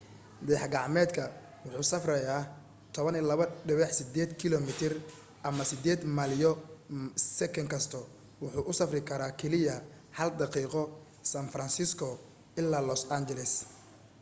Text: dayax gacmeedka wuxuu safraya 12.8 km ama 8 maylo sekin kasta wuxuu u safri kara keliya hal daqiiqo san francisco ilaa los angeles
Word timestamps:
dayax 0.47 0.69
gacmeedka 0.73 1.23
wuxuu 1.63 1.85
safraya 1.93 2.35
12.8 2.97 4.41
km 4.41 4.67
ama 5.49 5.63
8 5.63 6.15
maylo 6.17 6.51
sekin 7.37 7.67
kasta 7.73 7.97
wuxuu 8.41 8.65
u 8.71 8.77
safri 8.79 9.01
kara 9.09 9.27
keliya 9.39 9.75
hal 10.17 10.29
daqiiqo 10.41 10.81
san 11.31 11.45
francisco 11.53 12.07
ilaa 12.59 12.83
los 12.89 13.01
angeles 13.17 13.51